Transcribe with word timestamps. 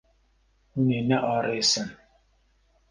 Hûn 0.71 0.87
ê 0.97 0.99
nearêsin. 1.09 1.89